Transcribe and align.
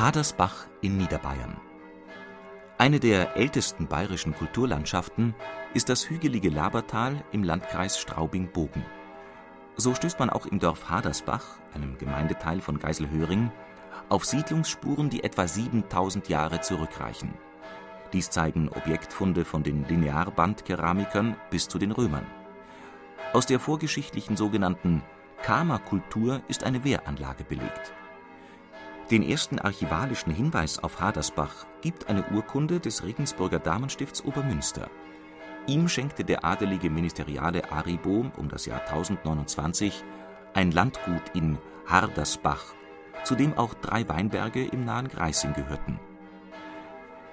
Hadersbach 0.00 0.66
in 0.80 0.96
Niederbayern. 0.96 1.60
Eine 2.78 3.00
der 3.00 3.36
ältesten 3.36 3.86
bayerischen 3.86 4.34
Kulturlandschaften 4.34 5.34
ist 5.74 5.90
das 5.90 6.08
hügelige 6.08 6.48
Labertal 6.48 7.22
im 7.32 7.44
Landkreis 7.44 7.98
Straubing-Bogen. 7.98 8.82
So 9.76 9.94
stößt 9.94 10.18
man 10.18 10.30
auch 10.30 10.46
im 10.46 10.58
Dorf 10.58 10.88
Hadersbach, 10.88 11.44
einem 11.74 11.98
Gemeindeteil 11.98 12.62
von 12.62 12.78
Geiselhöring, 12.78 13.52
auf 14.08 14.24
Siedlungsspuren, 14.24 15.10
die 15.10 15.22
etwa 15.22 15.46
7000 15.46 16.30
Jahre 16.30 16.62
zurückreichen. 16.62 17.34
Dies 18.14 18.30
zeigen 18.30 18.70
Objektfunde 18.70 19.44
von 19.44 19.62
den 19.62 19.86
Linearbandkeramikern 19.86 21.36
bis 21.50 21.68
zu 21.68 21.78
den 21.78 21.92
Römern. 21.92 22.24
Aus 23.34 23.44
der 23.44 23.60
vorgeschichtlichen 23.60 24.38
sogenannten 24.38 25.02
Kama-Kultur 25.42 26.40
ist 26.48 26.64
eine 26.64 26.84
Wehranlage 26.84 27.44
belegt. 27.44 27.92
Den 29.10 29.28
ersten 29.28 29.58
archivalischen 29.58 30.32
Hinweis 30.32 30.78
auf 30.78 31.00
Hadersbach 31.00 31.66
gibt 31.80 32.08
eine 32.08 32.24
Urkunde 32.30 32.78
des 32.78 33.02
Regensburger 33.02 33.58
Damenstifts 33.58 34.24
Obermünster. 34.24 34.88
Ihm 35.66 35.88
schenkte 35.88 36.22
der 36.24 36.44
adelige 36.44 36.90
Ministeriale 36.90 37.72
Aribo 37.72 38.30
um 38.36 38.48
das 38.48 38.66
Jahr 38.66 38.82
1029 38.82 40.04
ein 40.54 40.70
Landgut 40.70 41.22
in 41.34 41.58
Hardersbach, 41.86 42.62
zu 43.24 43.34
dem 43.34 43.58
auch 43.58 43.74
drei 43.74 44.08
Weinberge 44.08 44.64
im 44.64 44.84
nahen 44.84 45.08
Greising 45.08 45.54
gehörten. 45.54 45.98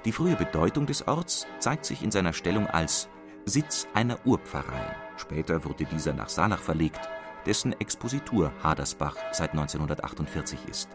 Die 0.03 0.11
frühe 0.11 0.35
Bedeutung 0.35 0.87
des 0.87 1.07
Orts 1.07 1.45
zeigt 1.59 1.85
sich 1.85 2.01
in 2.01 2.09
seiner 2.09 2.33
Stellung 2.33 2.65
als 2.65 3.07
Sitz 3.45 3.87
einer 3.93 4.17
Urpfarrei. 4.25 4.95
Später 5.17 5.63
wurde 5.63 5.85
dieser 5.85 6.13
nach 6.13 6.29
Salach 6.29 6.61
verlegt, 6.61 7.07
dessen 7.45 7.79
Expositur 7.79 8.51
Hadersbach 8.63 9.15
seit 9.31 9.51
1948 9.51 10.65
ist 10.67 10.89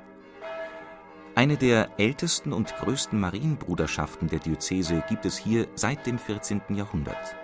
eine 1.43 1.57
der 1.57 1.91
ältesten 1.99 2.53
und 2.53 2.73
größten 2.77 3.19
Marienbruderschaften 3.19 4.29
der 4.29 4.39
Diözese 4.39 5.03
gibt 5.09 5.27
es 5.27 5.37
hier 5.37 5.67
seit 5.75 6.07
dem 6.07 6.17
14. 6.17 6.61
Jahrhundert. 6.69 7.35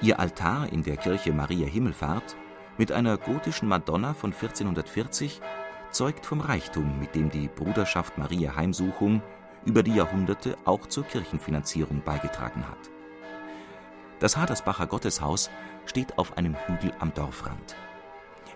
Ihr 0.00 0.18
Altar 0.18 0.72
in 0.72 0.82
der 0.82 0.96
Kirche 0.96 1.34
Maria 1.34 1.66
Himmelfahrt 1.66 2.36
mit 2.78 2.90
einer 2.90 3.18
gotischen 3.18 3.68
Madonna 3.68 4.14
von 4.14 4.32
1440 4.32 5.42
zeugt 5.90 6.24
vom 6.24 6.40
Reichtum, 6.40 6.98
mit 6.98 7.14
dem 7.14 7.28
die 7.28 7.48
Bruderschaft 7.48 8.16
Maria 8.16 8.56
Heimsuchung 8.56 9.20
über 9.66 9.82
die 9.82 9.94
Jahrhunderte 9.94 10.56
auch 10.64 10.86
zur 10.86 11.04
Kirchenfinanzierung 11.04 12.00
beigetragen 12.02 12.66
hat. 12.66 12.90
Das 14.20 14.38
Hadersbacher 14.38 14.86
Gotteshaus 14.86 15.50
steht 15.84 16.16
auf 16.16 16.38
einem 16.38 16.56
Hügel 16.66 16.94
am 16.98 17.12
Dorfrand. 17.12 17.76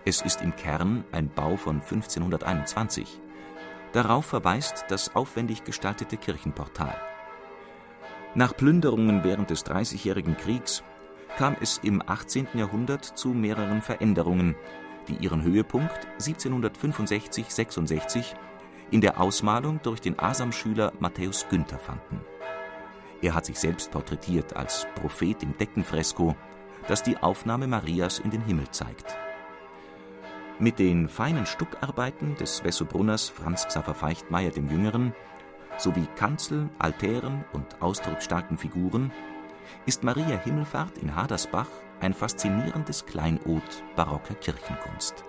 Es 0.06 0.22
ist 0.22 0.40
im 0.40 0.56
Kern 0.56 1.04
ein 1.12 1.28
Bau 1.28 1.58
von 1.58 1.82
1521 1.82 3.20
Darauf 3.97 4.27
verweist 4.27 4.84
das 4.89 5.16
aufwendig 5.16 5.64
gestaltete 5.64 6.19
Kirchenportal. 6.19 7.01
Nach 8.34 8.55
Plünderungen 8.55 9.24
während 9.24 9.48
des 9.48 9.64
Dreißigjährigen 9.64 10.36
Kriegs 10.36 10.84
kam 11.39 11.57
es 11.62 11.79
im 11.83 12.02
18. 12.07 12.48
Jahrhundert 12.52 13.07
zu 13.07 13.29
mehreren 13.29 13.80
Veränderungen, 13.80 14.55
die 15.08 15.14
ihren 15.14 15.42
Höhepunkt 15.42 16.07
1765 16.20 17.46
/ 17.46 17.48
66 17.48 18.36
in 18.90 19.01
der 19.01 19.18
Ausmalung 19.18 19.80
durch 19.83 20.02
den 20.02 20.18
Asam-Schüler 20.18 20.92
Matthäus 21.01 21.46
Günther 21.48 21.78
fanden. 21.78 22.20
Er 23.23 23.33
hat 23.33 23.46
sich 23.46 23.58
selbst 23.58 23.92
porträtiert 23.92 24.55
als 24.57 24.86
Prophet 24.96 25.42
im 25.42 25.57
Deckenfresko, 25.57 26.36
das 26.86 27.02
die 27.02 27.17
Aufnahme 27.17 27.67
Marias 27.67 28.18
in 28.18 28.30
den 28.30 28.42
Himmel 28.42 28.68
zeigt 28.73 29.17
mit 30.58 30.78
den 30.78 31.08
feinen 31.08 31.46
Stuckarbeiten 31.46 32.34
des 32.36 32.64
Wessobrunners 32.64 33.28
Franz 33.28 33.67
Xaver 33.67 33.94
Feichtmeier 33.94 34.50
dem 34.50 34.70
Jüngeren 34.70 35.14
sowie 35.78 36.06
Kanzeln, 36.17 36.70
Altären 36.78 37.44
und 37.52 37.83
ausdrucksstarken 37.83 38.56
Figuren 38.56 39.12
ist 39.84 40.05
Maria 40.05 40.39
Himmelfahrt 40.39 40.98
in 40.98 41.14
Hadersbach 41.14 41.68
ein 42.00 42.14
faszinierendes 42.14 43.05
Kleinod 43.06 43.62
barocker 43.96 44.34
Kirchenkunst 44.34 45.24